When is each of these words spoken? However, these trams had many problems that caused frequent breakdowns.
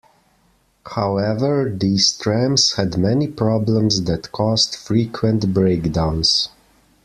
However, 0.83 1.69
these 1.71 2.11
trams 2.17 2.73
had 2.73 2.97
many 2.97 3.27
problems 3.27 4.01
that 4.05 4.31
caused 4.31 4.73
frequent 4.73 5.53
breakdowns. 5.53 6.49